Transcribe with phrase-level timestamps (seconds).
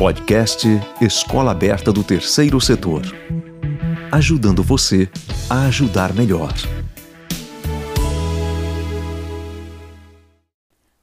[0.00, 0.66] Podcast
[0.98, 3.02] Escola Aberta do Terceiro Setor.
[4.10, 5.10] Ajudando você
[5.46, 6.54] a ajudar melhor.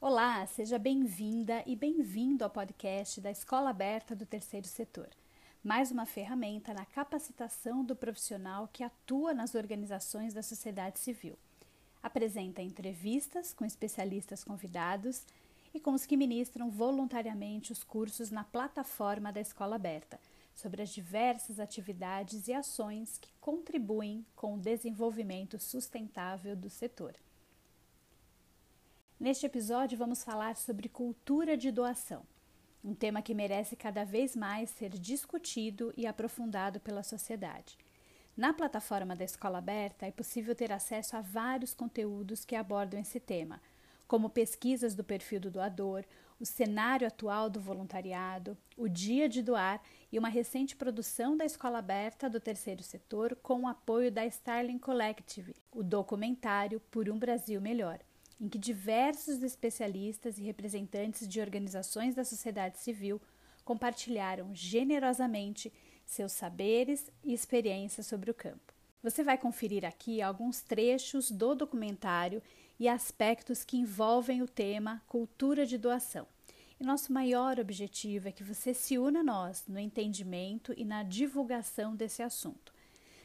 [0.00, 5.10] Olá, seja bem-vinda e bem-vindo ao podcast da Escola Aberta do Terceiro Setor.
[5.62, 11.38] Mais uma ferramenta na capacitação do profissional que atua nas organizações da sociedade civil.
[12.02, 15.24] Apresenta entrevistas com especialistas convidados
[15.78, 20.18] e com os que ministram voluntariamente os cursos na plataforma da Escola Aberta,
[20.52, 27.14] sobre as diversas atividades e ações que contribuem com o desenvolvimento sustentável do setor.
[29.20, 32.24] Neste episódio, vamos falar sobre cultura de doação,
[32.82, 37.78] um tema que merece cada vez mais ser discutido e aprofundado pela sociedade.
[38.36, 43.20] Na plataforma da Escola Aberta é possível ter acesso a vários conteúdos que abordam esse
[43.20, 43.60] tema
[44.08, 46.02] como pesquisas do perfil do doador,
[46.40, 51.78] o cenário atual do voluntariado, o dia de doar e uma recente produção da Escola
[51.78, 57.60] Aberta do Terceiro Setor com o apoio da Starling Collective, o documentário Por um Brasil
[57.60, 58.00] Melhor,
[58.40, 63.20] em que diversos especialistas e representantes de organizações da sociedade civil
[63.64, 65.70] compartilharam generosamente
[66.06, 68.72] seus saberes e experiências sobre o campo.
[69.02, 72.42] Você vai conferir aqui alguns trechos do documentário
[72.78, 76.26] e aspectos que envolvem o tema cultura de doação.
[76.80, 81.02] E nosso maior objetivo é que você se una a nós no entendimento e na
[81.02, 82.72] divulgação desse assunto.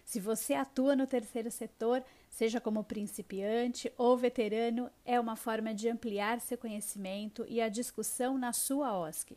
[0.04, 5.88] Se você atua no terceiro setor, seja como principiante ou veterano, é uma forma de
[5.88, 9.36] ampliar seu conhecimento e a discussão na sua OSC.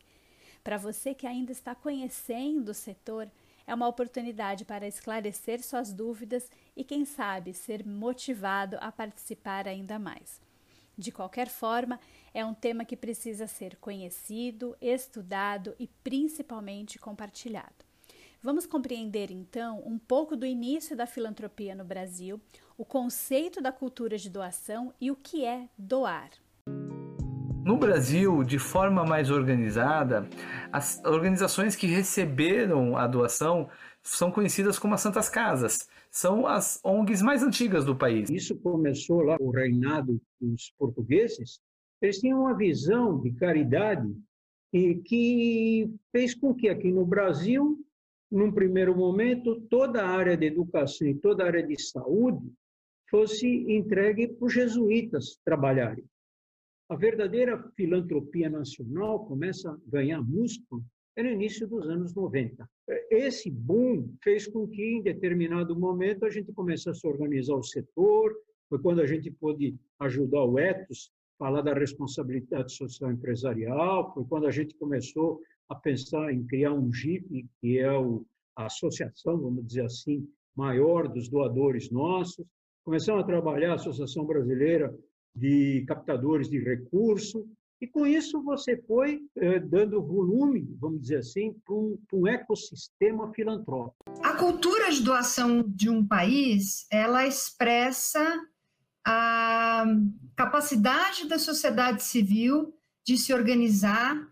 [0.65, 3.31] Para você que ainda está conhecendo o setor,
[3.67, 9.99] é uma oportunidade para esclarecer suas dúvidas e, quem sabe, ser motivado a participar ainda
[9.99, 10.41] mais.
[10.97, 12.01] De qualquer forma,
[12.33, 17.85] é um tema que precisa ser conhecido, estudado e principalmente compartilhado.
[18.43, 22.41] Vamos compreender então um pouco do início da filantropia no Brasil,
[22.79, 26.31] o conceito da cultura de doação e o que é doar.
[27.67, 30.25] No Brasil, de forma mais organizada,
[30.71, 33.69] as organizações que receberam a doação
[34.05, 35.89] são conhecidas como as Santas Casas.
[36.09, 38.31] São as ONGs mais antigas do país.
[38.31, 41.59] Isso começou lá o reinado dos portugueses.
[42.01, 44.15] Eles tinham uma visão de caridade
[44.73, 47.85] e que fez com que aqui no Brasil,
[48.31, 52.49] num primeiro momento, toda a área de educação e toda a área de saúde
[53.11, 56.05] fosse entregue para os jesuítas trabalharem.
[56.89, 60.85] A verdadeira filantropia nacional começa a ganhar músculo
[61.17, 62.69] no início dos anos 90.
[63.11, 68.33] Esse boom fez com que, em determinado momento, a gente começasse a organizar o setor,
[68.69, 74.47] foi quando a gente pôde ajudar o Etos, falar da responsabilidade social empresarial, foi quando
[74.47, 79.87] a gente começou a pensar em criar um GIP, que é a associação, vamos dizer
[79.87, 80.25] assim,
[80.57, 82.47] maior dos doadores nossos.
[82.85, 84.97] Começamos a trabalhar a Associação Brasileira
[85.37, 87.47] de captadores de recurso,
[87.81, 93.31] e com isso você foi eh, dando volume, vamos dizer assim, para um, um, ecossistema
[93.35, 93.97] filantrópico.
[94.23, 98.25] A cultura de doação de um país, ela expressa
[99.07, 99.85] a
[100.35, 102.75] capacidade da sociedade civil
[103.07, 104.27] de se organizar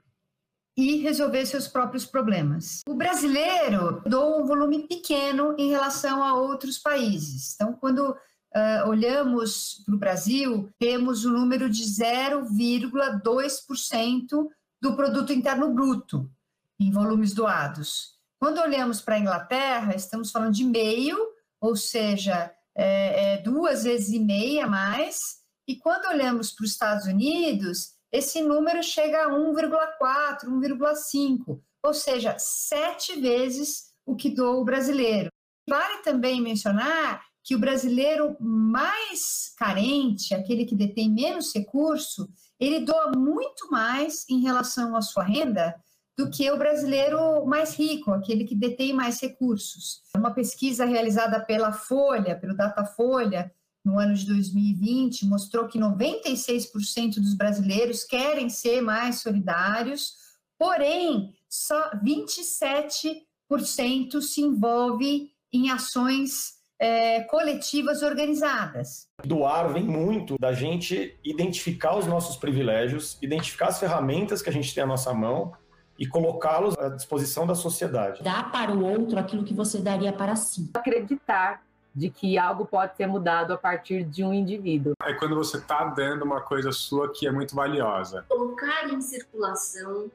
[0.76, 2.81] e resolver seus próprios problemas.
[2.88, 7.54] O brasileiro doa um volume pequeno em relação a outros países.
[7.54, 8.16] Então, quando
[8.54, 14.48] uh, olhamos para o Brasil, temos o um número de 0,2%
[14.81, 16.31] do produto interno bruto
[16.78, 18.15] em volumes doados.
[18.38, 21.19] Quando olhamos para a Inglaterra, estamos falando de meio,
[21.60, 25.42] ou seja, é, é duas vezes e meia mais.
[25.66, 32.36] E quando olhamos para os Estados Unidos, esse número chega a 1,4, 1,5, ou seja,
[32.38, 35.31] sete vezes o que doa o brasileiro.
[35.69, 42.27] Vale também mencionar que o brasileiro mais carente, aquele que detém menos recurso,
[42.59, 45.75] ele doa muito mais em relação à sua renda
[46.16, 50.01] do que o brasileiro mais rico, aquele que detém mais recursos.
[50.16, 53.53] Uma pesquisa realizada pela Folha, pelo Datafolha,
[53.84, 60.15] no ano de 2020, mostrou que 96% dos brasileiros querem ser mais solidários,
[60.59, 69.09] porém, só 27% se envolve em ações é, coletivas organizadas.
[69.25, 74.75] Doar vem muito da gente identificar os nossos privilégios, identificar as ferramentas que a gente
[74.75, 75.54] tem à nossa mão
[75.98, 78.22] e colocá-los à disposição da sociedade.
[78.22, 80.71] Dar para o outro aquilo que você daria para si.
[80.75, 81.63] Acreditar
[81.95, 84.92] de que algo pode ser mudado a partir de um indivíduo.
[85.04, 88.27] É quando você está dando uma coisa sua que é muito valiosa.
[88.28, 90.10] Colocar em circulação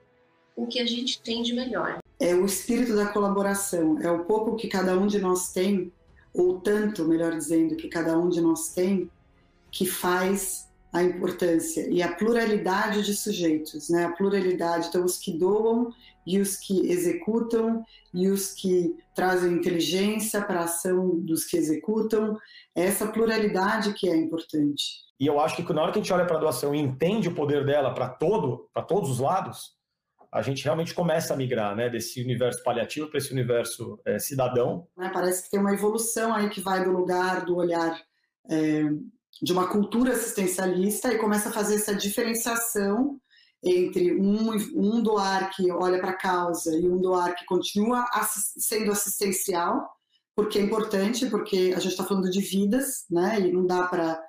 [0.56, 1.98] o que a gente tem de melhor.
[2.20, 5.92] É o espírito da colaboração, é o pouco que cada um de nós tem,
[6.40, 9.10] ou tanto, melhor dizendo, que cada um de nós tem,
[9.70, 14.06] que faz a importância e a pluralidade de sujeitos, né?
[14.06, 15.94] A pluralidade, então os que doam
[16.26, 17.84] e os que executam
[18.14, 22.38] e os que trazem inteligência para a ação dos que executam,
[22.76, 25.08] é essa pluralidade que é importante.
[25.20, 27.28] E eu acho que na hora que a gente olha para a doação e entende
[27.28, 29.78] o poder dela para todo, para todos os lados,
[30.32, 34.88] a gente realmente começa a migrar, né, desse universo paliativo para esse universo é, cidadão.
[34.96, 38.00] Né, parece que tem uma evolução aí que vai do lugar do olhar
[38.50, 38.84] é,
[39.42, 43.20] de uma cultura assistencialista e começa a fazer essa diferenciação
[43.64, 48.62] entre um, um doar que olha para a causa e um doar que continua assist,
[48.62, 49.90] sendo assistencial,
[50.36, 53.40] porque é importante, porque a gente está falando de vidas, né?
[53.42, 54.22] E não dá para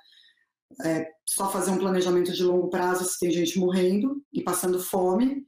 [0.85, 5.45] é, só fazer um planejamento de longo prazo se tem gente morrendo e passando fome.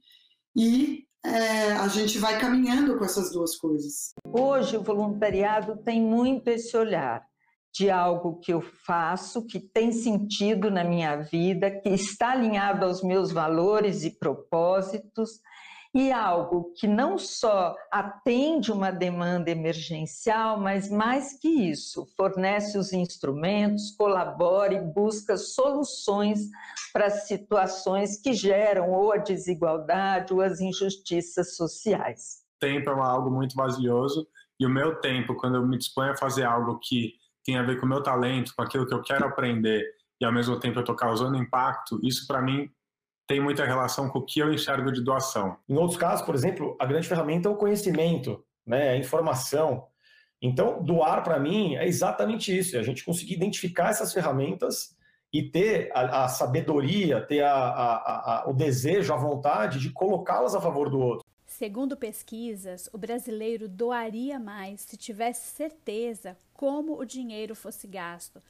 [0.55, 4.13] E é, a gente vai caminhando com essas duas coisas.
[4.27, 7.25] Hoje o voluntariado tem muito esse olhar
[7.73, 13.01] de algo que eu faço, que tem sentido na minha vida, que está alinhado aos
[13.01, 15.41] meus valores e propósitos,
[15.93, 22.91] e algo que não só atende uma demanda emergencial, mas mais que isso, fornece os
[22.91, 26.49] instrumentos, colabora e busca soluções
[26.91, 32.41] para situações que geram ou a desigualdade ou as injustiças sociais.
[32.59, 34.27] Tempo é algo muito valioso
[34.59, 37.13] e o meu tempo, quando eu me disponho a fazer algo que
[37.45, 39.85] tem a ver com o meu talento, com aquilo que eu quero aprender
[40.19, 42.67] e ao mesmo tempo eu estou causando impacto, isso para mim
[43.27, 45.57] tem muita relação com o que eu enxergo de doação.
[45.67, 49.87] Em outros casos, por exemplo, a grande ferramenta é o conhecimento, né, a informação.
[50.41, 54.95] Então, doar para mim é exatamente isso, é a gente conseguir identificar essas ferramentas
[55.31, 60.61] e ter a, a sabedoria, ter a, a, o desejo, a vontade de colocá-las a
[60.61, 61.25] favor do outro.
[61.45, 68.41] Segundo pesquisas, o brasileiro doaria mais se tivesse certeza como o dinheiro fosse gasto.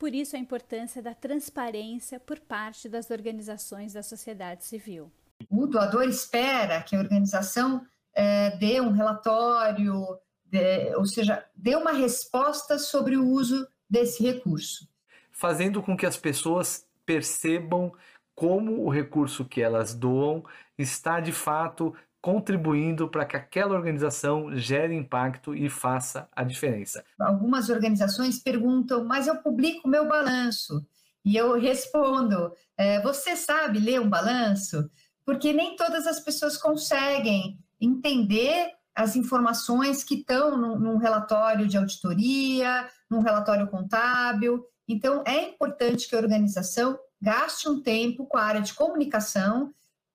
[0.00, 5.12] Por isso, a importância da transparência por parte das organizações da sociedade civil.
[5.50, 11.92] O doador espera que a organização é, dê um relatório, de, ou seja, dê uma
[11.92, 14.88] resposta sobre o uso desse recurso.
[15.30, 17.92] Fazendo com que as pessoas percebam
[18.34, 20.42] como o recurso que elas doam
[20.78, 27.04] está de fato contribuindo para que aquela organização gere impacto e faça a diferença.
[27.18, 30.86] Algumas organizações perguntam, mas eu publico meu balanço.
[31.24, 34.90] E eu respondo: é, você sabe ler um balanço?
[35.24, 41.76] Porque nem todas as pessoas conseguem entender as informações que estão num, num relatório de
[41.76, 44.64] auditoria, num relatório contábil.
[44.86, 49.72] Então, é importante que a organização gaste um tempo com a área de comunicação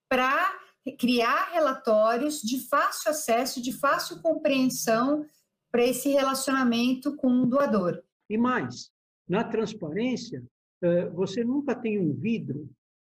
[0.08, 0.52] para
[0.92, 5.24] criar relatórios de fácil acesso, de fácil compreensão
[5.70, 8.02] para esse relacionamento com o doador.
[8.30, 8.90] E mais,
[9.28, 10.42] na transparência,
[10.82, 12.68] eh, você nunca tem um vidro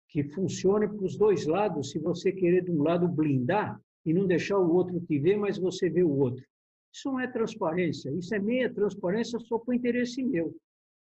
[0.08, 4.26] que funcione para os dois lados, se você querer de um lado blindar e não
[4.26, 6.46] deixar o outro te ver, mas você vê o outro.
[6.94, 10.56] Isso não é transparência, isso é meia transparência só para o interesse meu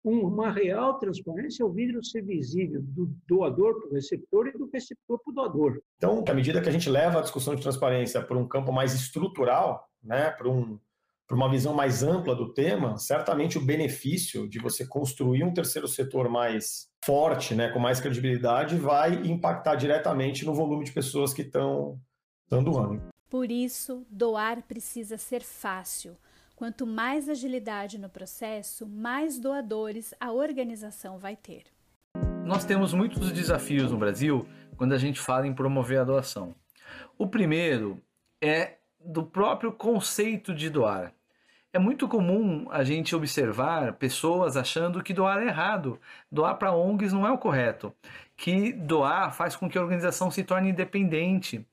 [0.04, 4.68] uma real transparência é o vidro ser visível do doador para o receptor e do
[4.70, 5.80] receptor para o doador.
[5.96, 8.92] Então, à medida que a gente leva a discussão de transparência para um campo mais
[8.92, 10.78] estrutural, né, para, um,
[11.26, 15.88] para uma visão mais ampla do tema, certamente o benefício de você construir um terceiro
[15.88, 21.42] setor mais forte, né, com mais credibilidade, vai impactar diretamente no volume de pessoas que
[21.42, 21.98] estão
[22.50, 23.00] doando.
[23.30, 26.14] Por isso, doar precisa ser fácil
[26.56, 31.64] Quanto mais agilidade no processo, mais doadores a organização vai ter.
[32.44, 34.46] Nós temos muitos desafios no Brasil
[34.76, 36.54] quando a gente fala em promover a doação.
[37.18, 38.00] O primeiro
[38.40, 41.12] é do próprio conceito de doar.
[41.72, 45.98] É muito comum a gente observar pessoas achando que doar é errado,
[46.30, 47.92] doar para ONGs não é o correto,
[48.36, 51.66] que doar faz com que a organização se torne independente,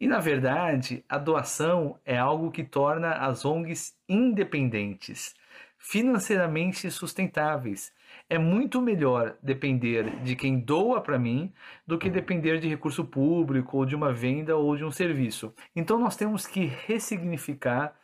[0.00, 5.34] e na verdade, a doação é algo que torna as ONGs independentes,
[5.76, 7.92] financeiramente sustentáveis.
[8.28, 11.52] É muito melhor depender de quem doa para mim
[11.86, 15.52] do que depender de recurso público ou de uma venda ou de um serviço.
[15.74, 17.94] Então nós temos que ressignificar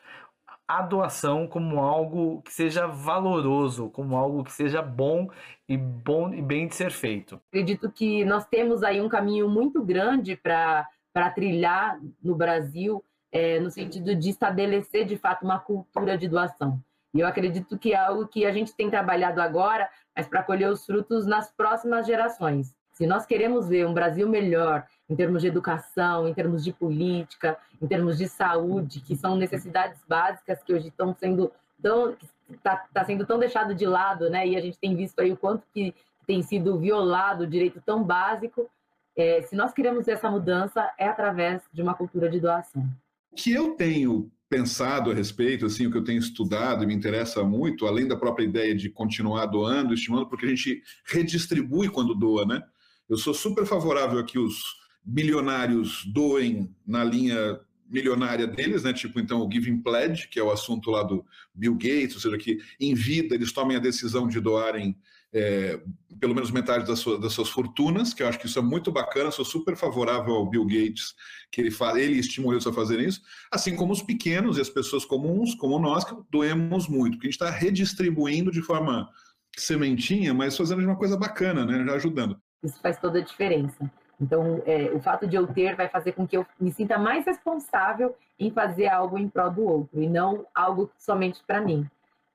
[0.66, 5.30] a doação como algo que seja valoroso, como algo que seja bom
[5.68, 7.40] e bom e bem de ser feito.
[7.48, 13.02] Acredito que nós temos aí um caminho muito grande para para trilhar no Brasil,
[13.32, 16.78] é, no sentido de estabelecer de fato uma cultura de doação.
[17.14, 20.68] E eu acredito que é algo que a gente tem trabalhado agora, mas para colher
[20.68, 22.74] os frutos nas próximas gerações.
[22.92, 27.56] Se nós queremos ver um Brasil melhor em termos de educação, em termos de política,
[27.80, 32.16] em termos de saúde, que são necessidades básicas que hoje estão sendo tão
[32.50, 34.46] está tá sendo tão deixado de lado, né?
[34.46, 35.94] E a gente tem visto aí o quanto que
[36.26, 38.68] tem sido violado o direito tão básico.
[39.16, 42.82] É, se nós queremos essa mudança, é através de uma cultura de doação.
[43.30, 46.94] O que eu tenho pensado a respeito, assim, o que eu tenho estudado e me
[46.94, 52.14] interessa muito, além da própria ideia de continuar doando, estimulando, porque a gente redistribui quando
[52.14, 52.62] doa, né?
[53.08, 54.62] Eu sou super favorável a que os
[55.04, 58.92] bilionários doem na linha milionária deles, né?
[58.92, 62.38] Tipo, então, o Giving Pledge, que é o assunto lá do Bill Gates, ou seja,
[62.38, 64.96] que em vida eles tomem a decisão de doarem
[65.34, 65.80] é,
[66.20, 68.92] pelo menos metade das suas, das suas, fortunas, que eu acho que isso é muito
[68.92, 71.12] bacana, sou super favorável ao Bill Gates,
[71.50, 74.70] que ele, faz, ele estimula eles a fazerem isso, assim como os pequenos e as
[74.70, 79.10] pessoas comuns, como nós, que doemos muito, porque a gente está redistribuindo de forma
[79.56, 82.40] sementinha, mas fazendo de uma coisa bacana, né, já ajudando.
[82.62, 83.90] Isso faz toda a diferença.
[84.20, 87.26] Então, é, o fato de eu ter vai fazer com que eu me sinta mais
[87.26, 91.88] responsável em fazer algo em prol do outro, e não algo somente para mim.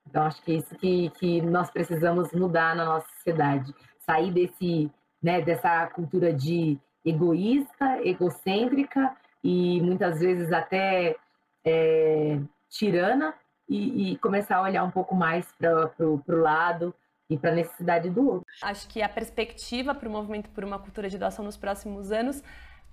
[0.08, 3.74] Então, acho que é isso que, que nós precisamos mudar na nossa sociedade.
[3.98, 4.90] Sair desse,
[5.22, 11.16] né, dessa cultura de egoísta, egocêntrica e muitas vezes até
[11.64, 12.38] é,
[12.68, 13.34] tirana
[13.68, 16.94] e, e, começar a olhar um pouco mais para o lado
[17.28, 18.46] e para a necessidade do outro.
[18.62, 22.42] Acho que a perspectiva para o movimento por uma cultura de doação nos próximos anos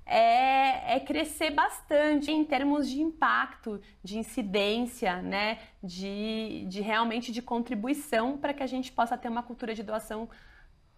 [0.08, 5.60] é, é, crescer bastante em termos de impacto, de incidência, né?
[5.84, 10.30] de, de realmente de contribuição para que a gente possa ter uma cultura de doação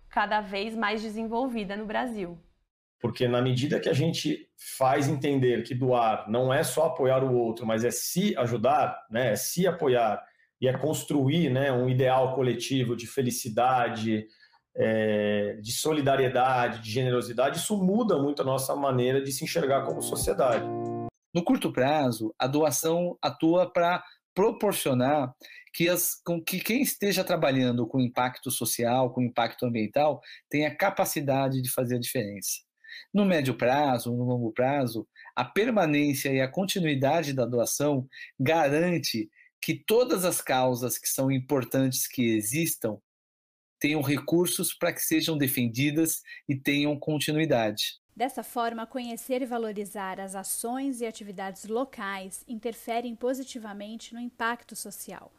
[0.09, 2.37] cada vez mais desenvolvida no Brasil.
[2.99, 4.47] Porque na medida que a gente
[4.77, 9.31] faz entender que doar não é só apoiar o outro, mas é se ajudar, né?
[9.31, 10.23] é se apoiar
[10.61, 14.27] e é construir né, um ideal coletivo de felicidade,
[14.79, 20.01] é, de solidariedade, de generosidade, isso muda muito a nossa maneira de se enxergar como
[20.01, 20.65] sociedade.
[21.33, 25.35] No curto prazo, a doação atua para proporcionar
[25.73, 31.61] que, as, com que quem esteja trabalhando com impacto social, com impacto ambiental, tenha capacidade
[31.61, 32.61] de fazer a diferença.
[33.13, 38.07] No médio prazo, no longo prazo, a permanência e a continuidade da doação
[38.39, 39.29] garante
[39.61, 42.97] que todas as causas que são importantes que existam
[43.79, 47.99] tenham recursos para que sejam defendidas e tenham continuidade.
[48.15, 55.31] Dessa forma, conhecer e valorizar as ações e atividades locais interferem positivamente no impacto social.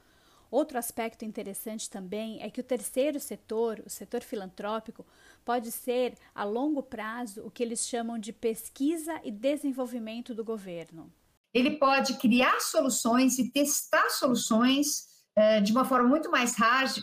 [0.51, 5.07] Outro aspecto interessante também é que o terceiro setor, o setor filantrópico,
[5.45, 11.13] pode ser a longo prazo o que eles chamam de pesquisa e desenvolvimento do governo.
[11.53, 15.10] Ele pode criar soluções e testar soluções
[15.41, 16.55] é, de uma forma muito mais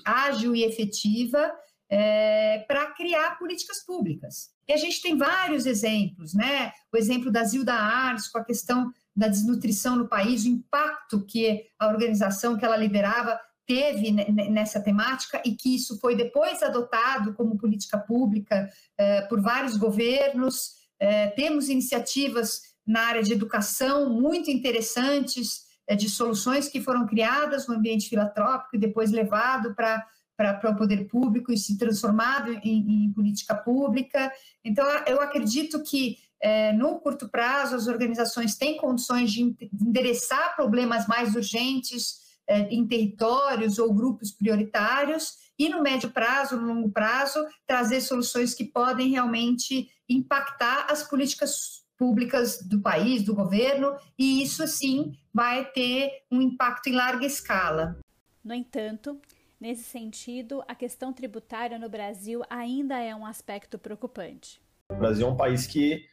[0.06, 1.51] ágil e efetiva
[1.89, 4.50] é, para criar políticas públicas.
[4.67, 6.72] E a gente tem vários exemplos, né?
[6.94, 11.63] O exemplo da Zilda Arnes com a questão da desnutrição no país, o impacto que
[11.79, 17.58] a organização que ela liderava teve nessa temática e que isso foi depois adotado como
[17.58, 20.75] política pública é, por vários governos.
[21.00, 27.75] É, temos iniciativas na área de educação muito interessantes de soluções que foram criadas no
[27.75, 30.06] ambiente filantrópico e depois levado para
[30.38, 34.32] para o poder público e se transformado em, em, política pública.
[34.63, 41.08] Então, eu acredito que é, no curto prazo as organizações têm condições de endereçar problemas
[41.08, 47.44] mais urgentes é, em territórios ou grupos prioritários e no médio prazo, no longo prazo,
[47.65, 54.66] trazer soluções que podem realmente impactar as políticas públicas do país, do governo, e isso
[54.68, 58.00] sim vai ter um impacto em larga escala.
[58.44, 59.20] No entanto,
[59.60, 64.62] nesse sentido, a questão tributária no Brasil ainda é um aspecto preocupante.
[64.92, 66.06] O Brasil é um país que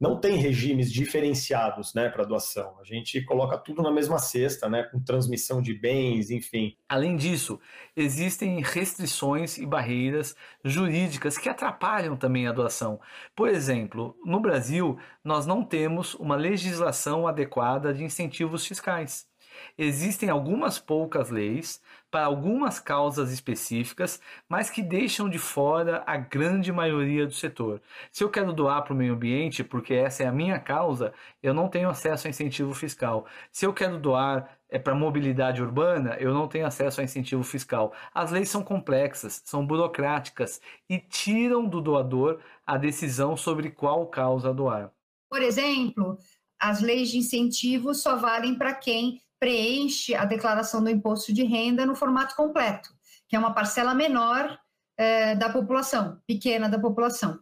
[0.00, 2.76] não tem regimes diferenciados né, para doação.
[2.80, 6.76] A gente coloca tudo na mesma cesta, né, com transmissão de bens, enfim.
[6.88, 7.60] Além disso,
[7.96, 13.00] existem restrições e barreiras jurídicas que atrapalham também a doação.
[13.34, 19.27] Por exemplo, no Brasil, nós não temos uma legislação adequada de incentivos fiscais.
[19.76, 26.72] Existem algumas poucas leis para algumas causas específicas, mas que deixam de fora a grande
[26.72, 27.82] maioria do setor.
[28.10, 31.12] Se eu quero doar para o meio ambiente, porque essa é a minha causa,
[31.42, 33.26] eu não tenho acesso a incentivo fiscal.
[33.52, 37.92] Se eu quero doar é para mobilidade urbana, eu não tenho acesso a incentivo fiscal.
[38.12, 44.52] As leis são complexas, são burocráticas e tiram do doador a decisão sobre qual causa
[44.52, 44.92] doar.
[45.30, 46.18] Por exemplo,
[46.58, 51.86] as leis de incentivo só valem para quem preenche a declaração do imposto de renda
[51.86, 52.90] no formato completo,
[53.28, 54.58] que é uma parcela menor
[54.96, 57.38] é, da população, pequena da população.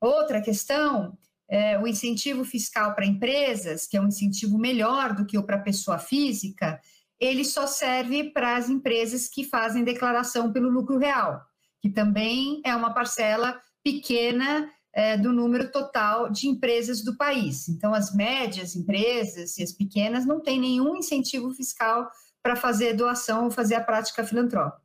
[0.00, 5.36] Outra questão é o incentivo fiscal para empresas, que é um incentivo melhor do que
[5.36, 6.80] o para pessoa física,
[7.18, 11.44] ele só serve para as empresas que fazem declaração pelo lucro real,
[11.82, 17.68] que também é uma parcela pequena é, do número total de empresas do país.
[17.68, 22.10] Então, as médias empresas e as pequenas não têm nenhum incentivo fiscal
[22.42, 24.82] para fazer doação ou fazer a prática filantrópica.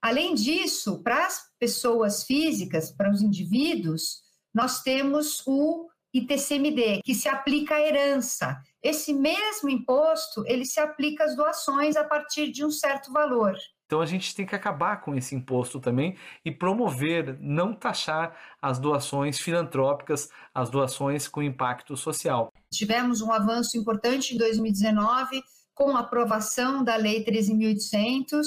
[0.00, 4.22] Além disso, para as pessoas físicas, para os indivíduos,
[4.52, 8.60] nós temos o ITCMD, que se aplica à herança.
[8.82, 13.56] Esse mesmo imposto, ele se aplica às doações a partir de um certo valor.
[13.92, 18.78] Então a gente tem que acabar com esse imposto também e promover, não taxar as
[18.78, 22.50] doações filantrópicas, as doações com impacto social.
[22.72, 25.42] Tivemos um avanço importante em 2019
[25.74, 28.46] com a aprovação da Lei 13.800,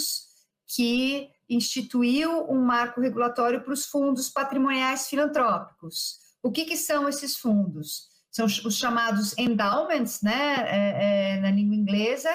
[0.65, 6.15] que instituiu um marco regulatório para os fundos patrimoniais filantrópicos.
[6.41, 8.07] O que, que são esses fundos?
[8.31, 12.31] São os chamados endowments, né, é, é, na língua inglesa,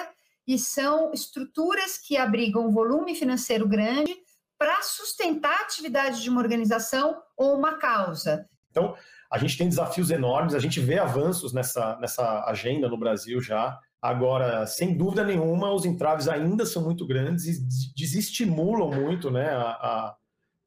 [0.51, 4.13] e são estruturas que abrigam um volume financeiro grande
[4.57, 8.45] para sustentar a atividade de uma organização ou uma causa.
[8.69, 8.93] Então,
[9.31, 13.79] a gente tem desafios enormes, a gente vê avanços nessa, nessa agenda no Brasil já.
[14.01, 19.69] Agora, sem dúvida nenhuma, os entraves ainda são muito grandes e desestimulam muito né, a,
[19.69, 20.15] a,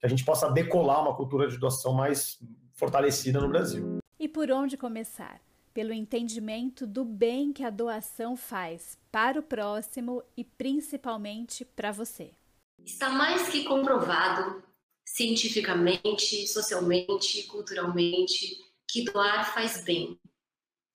[0.01, 2.39] que a gente possa decolar uma cultura de doação mais
[2.73, 3.99] fortalecida no Brasil.
[4.19, 5.43] E por onde começar?
[5.75, 12.31] Pelo entendimento do bem que a doação faz para o próximo e principalmente para você.
[12.79, 14.63] Está mais que comprovado,
[15.05, 18.57] cientificamente, socialmente, culturalmente,
[18.89, 20.19] que doar faz bem.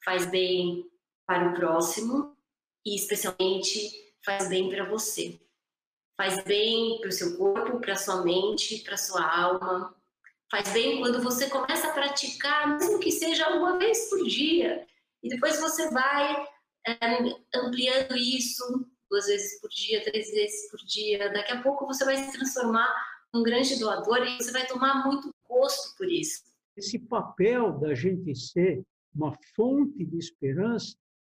[0.04, 0.90] Faz bem
[1.28, 2.38] para o próximo
[2.86, 3.92] e, especialmente,
[4.24, 5.38] faz bem para você.
[6.16, 9.96] Faz bem para o seu corpo, para a sua mente, para a sua alma,
[10.52, 14.86] Faz bem quando você começa a praticar, mesmo que seja uma vez por dia.
[15.22, 16.44] E depois você vai
[16.88, 16.96] é,
[17.54, 18.64] ampliando isso
[19.10, 21.32] duas vezes por dia, três vezes por dia.
[21.32, 22.92] Daqui a pouco você vai se transformar
[23.32, 26.44] num grande doador e você vai tomar muito gosto por isso.
[26.76, 28.82] Esse papel da gente ser
[29.14, 30.96] uma fonte de esperança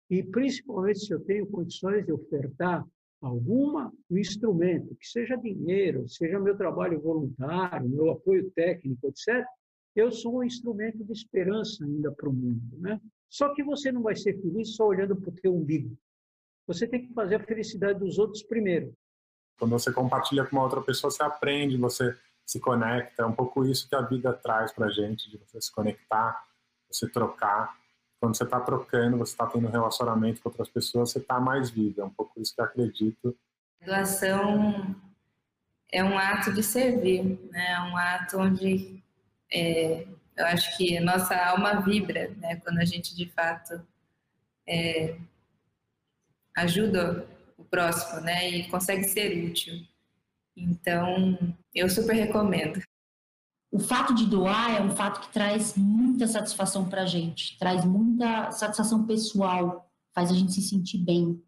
[0.08, 2.86] e principalmente se eu tenho condições de ofertar
[3.22, 9.46] alguma um instrumento, que seja dinheiro, seja meu trabalho voluntário, meu apoio técnico, etc.,
[9.94, 12.78] eu sou um instrumento de esperança ainda para o mundo.
[12.78, 13.00] Né?
[13.28, 15.96] Só que você não vai ser feliz só olhando para o teu umbigo.
[16.66, 18.94] Você tem que fazer a felicidade dos outros primeiro.
[19.58, 23.22] Quando você compartilha com uma outra pessoa, você aprende, você se conecta.
[23.22, 26.42] É um pouco isso que a vida traz para a gente, de você se conectar,
[26.90, 27.76] você trocar
[28.22, 32.02] quando você está trocando, você está tendo relacionamento com outras pessoas, você está mais vivo.
[32.02, 33.36] É um pouco isso que eu acredito.
[33.84, 34.94] Doação
[35.90, 37.72] é um ato de servir, né?
[37.72, 39.02] É um ato onde
[39.52, 40.06] é,
[40.36, 42.60] eu acho que nossa alma vibra, né?
[42.60, 43.84] Quando a gente de fato
[44.68, 45.18] é,
[46.56, 47.26] ajuda
[47.58, 48.48] o próximo, né?
[48.48, 49.84] E consegue ser útil.
[50.56, 51.36] Então,
[51.74, 52.80] eu super recomendo
[53.72, 57.86] o fato de doar é um fato que traz muita satisfação para a gente, traz
[57.86, 61.42] muita satisfação pessoal, faz a gente se sentir bem.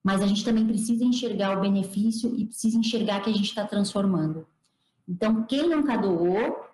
[0.00, 3.66] Mas a gente também precisa enxergar o benefício e precisa enxergar que a gente está
[3.66, 4.46] transformando.
[5.08, 6.64] Então, quem nunca doou,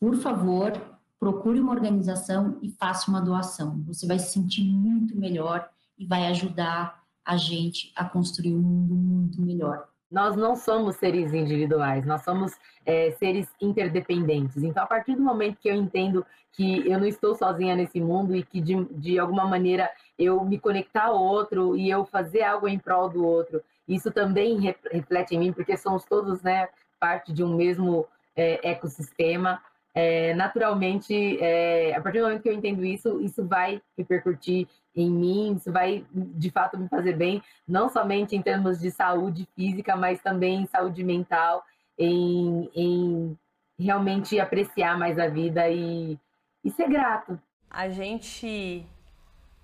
[0.00, 0.72] por favor,
[1.20, 3.82] procure uma organização e faça uma doação.
[3.86, 8.94] Você vai se sentir muito melhor e vai ajudar a gente a construir um mundo
[8.94, 12.52] muito melhor nós não somos seres individuais, nós somos
[12.86, 14.62] é, seres interdependentes.
[14.62, 18.34] Então, a partir do momento que eu entendo que eu não estou sozinha nesse mundo
[18.34, 22.66] e que, de, de alguma maneira, eu me conectar ao outro e eu fazer algo
[22.66, 24.58] em prol do outro, isso também
[24.90, 26.68] reflete em mim, porque somos todos né,
[26.98, 29.60] parte de um mesmo é, ecossistema.
[30.00, 35.10] É, naturalmente, é, a partir do momento que eu entendo isso, isso vai repercutir em
[35.10, 39.96] mim, isso vai de fato me fazer bem, não somente em termos de saúde física,
[39.96, 41.64] mas também em saúde mental,
[41.98, 43.38] em, em
[43.76, 46.16] realmente apreciar mais a vida e,
[46.62, 47.36] e ser grato.
[47.68, 48.86] A gente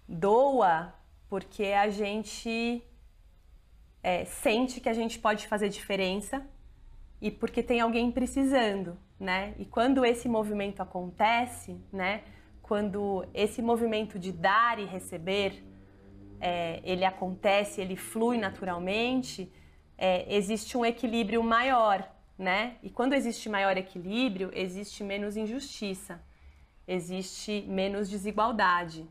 [0.08, 0.92] doa
[1.28, 2.82] porque a gente
[4.02, 6.44] é, sente que a gente pode fazer diferença
[7.22, 9.54] e porque tem alguém precisando, né?
[9.58, 12.22] E quando esse movimento acontece, né?
[12.64, 15.62] quando esse movimento de dar e receber
[16.40, 19.52] é, ele acontece, ele flui naturalmente,
[19.98, 22.76] é, existe um equilíbrio maior, né?
[22.82, 26.22] E quando existe maior equilíbrio, existe menos injustiça,
[26.88, 29.06] existe menos desigualdade.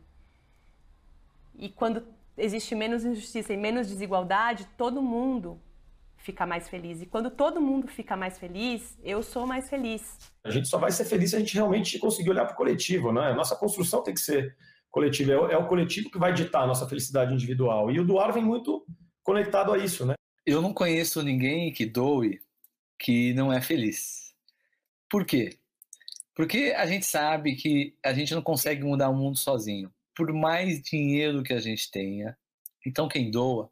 [1.54, 2.04] E quando
[2.36, 5.60] existe menos injustiça e menos desigualdade, todo mundo
[6.24, 7.02] fica mais feliz.
[7.02, 10.18] E quando todo mundo fica mais feliz, eu sou mais feliz.
[10.42, 13.12] A gente só vai ser feliz se a gente realmente conseguir olhar para o coletivo,
[13.12, 13.30] né?
[13.30, 14.56] A nossa construção tem que ser
[14.90, 15.32] coletiva.
[15.32, 17.90] É o, é o coletivo que vai ditar a nossa felicidade individual.
[17.90, 18.86] E o doar vem muito
[19.22, 20.14] conectado a isso, né?
[20.46, 22.40] Eu não conheço ninguém que doe
[22.98, 24.34] que não é feliz.
[25.10, 25.58] Por quê?
[26.34, 29.92] Porque a gente sabe que a gente não consegue mudar o mundo sozinho.
[30.16, 32.36] Por mais dinheiro que a gente tenha,
[32.86, 33.70] então quem doa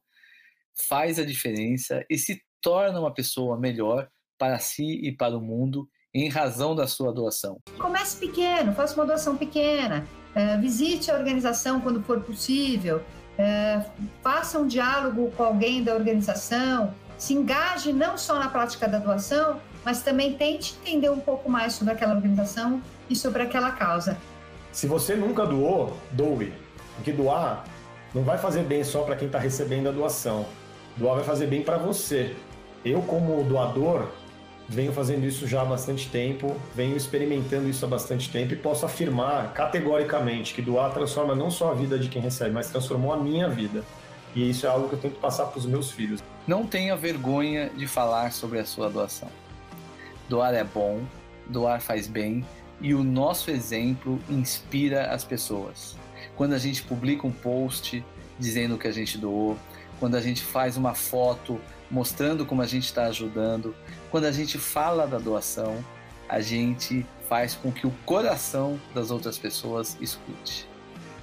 [0.88, 4.08] faz a diferença e se torna uma pessoa melhor
[4.38, 7.58] para si e para o mundo em razão da sua doação.
[7.78, 13.02] Comece pequeno, faça uma doação pequena, é, visite a organização quando for possível,
[13.38, 13.82] é,
[14.22, 19.60] faça um diálogo com alguém da organização, se engaje não só na prática da doação,
[19.84, 24.18] mas também tente entender um pouco mais sobre aquela organização e sobre aquela causa.
[24.70, 26.52] Se você nunca doou, doe.
[26.96, 27.64] Porque doar
[28.14, 30.46] não vai fazer bem só para quem está recebendo a doação.
[30.96, 32.34] Doar vai fazer bem para você.
[32.84, 34.08] Eu, como doador,
[34.68, 38.84] venho fazendo isso já há bastante tempo, venho experimentando isso há bastante tempo e posso
[38.84, 43.16] afirmar categoricamente que doar transforma não só a vida de quem recebe, mas transformou a
[43.16, 43.84] minha vida.
[44.34, 46.22] E isso é algo que eu tento passar para os meus filhos.
[46.46, 49.28] Não tenha vergonha de falar sobre a sua doação.
[50.28, 51.02] Doar é bom,
[51.46, 52.44] doar faz bem
[52.80, 55.96] e o nosso exemplo inspira as pessoas.
[56.34, 58.04] Quando a gente publica um post
[58.38, 59.56] dizendo que a gente doou,
[60.02, 63.72] quando a gente faz uma foto mostrando como a gente está ajudando,
[64.10, 65.78] quando a gente fala da doação,
[66.28, 70.68] a gente faz com que o coração das outras pessoas escute.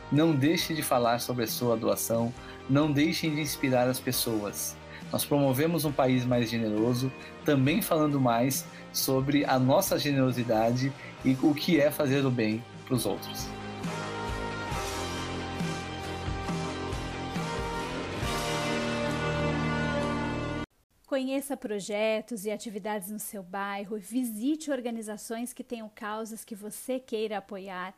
[0.10, 2.34] Não deixe de falar sobre a sua doação,
[2.70, 4.78] não deixem de inspirar as pessoas.
[5.12, 7.12] Nós promovemos um país mais generoso,
[7.44, 10.94] também falando mais sobre a nossa generosidade
[11.26, 13.50] e o que é fazer o bem para os outros.
[21.20, 27.40] Conheça projetos e atividades no seu bairro, visite organizações que tenham causas que você queira
[27.40, 27.94] apoiar,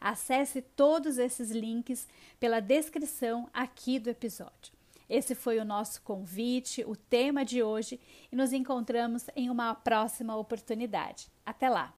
[0.00, 2.07] Acesse todos esses links
[2.38, 4.79] pela descrição aqui do episódio.
[5.11, 8.01] Esse foi o nosso convite, o tema de hoje
[8.33, 11.27] e nos encontramos em uma próxima oportunidade.
[11.44, 11.92] Até lá!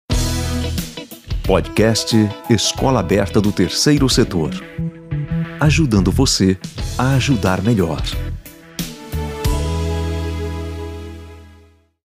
[1.44, 2.16] Podcast
[2.49, 4.53] Escola Aberta do Terceiro Setor
[5.61, 6.59] ajudando você
[6.96, 8.01] a ajudar melhor.